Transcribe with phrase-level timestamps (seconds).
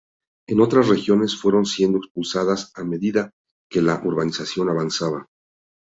[0.47, 3.29] En otras regiones, fueron siendo expulsadas a medida
[3.69, 5.27] que la urbanización avanzaba.